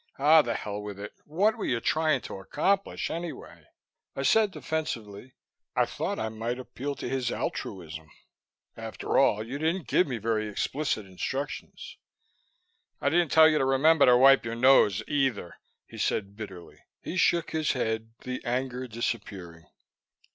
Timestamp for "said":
4.23-4.49, 15.99-16.35